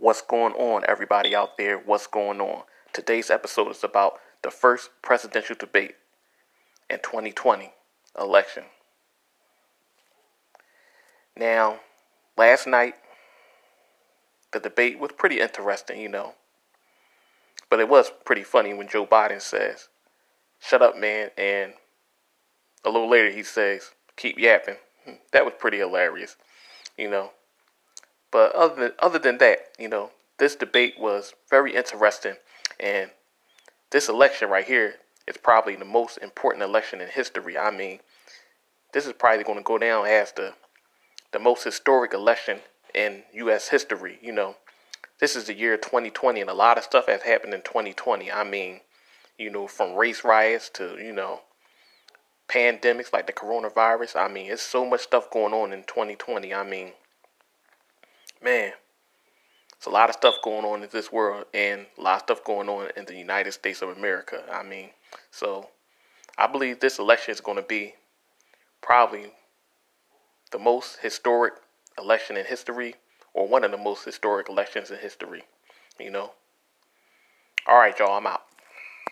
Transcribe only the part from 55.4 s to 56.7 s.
on in 2020. I